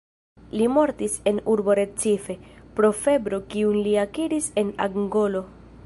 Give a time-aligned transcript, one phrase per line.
[0.59, 2.37] Li mortis en urbo Recife,
[2.79, 5.49] pro febro kiun li akiris en Angolo.